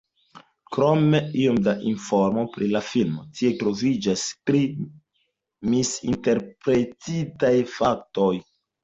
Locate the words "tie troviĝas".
3.39-4.23